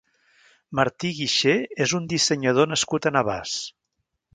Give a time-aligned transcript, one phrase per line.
[0.79, 1.55] Martí Guixé
[1.87, 3.57] és un dissenyador nascut a Navars.